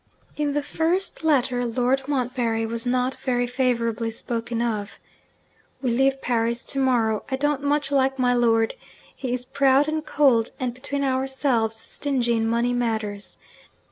[0.35, 4.97] In the first letter, Lord Montbarry was not very favourably spoken of:
[5.79, 7.23] 'We leave Paris to morrow.
[7.29, 8.73] I don't much like my lord.
[9.15, 13.37] He is proud and cold, and, between ourselves, stingy in money matters.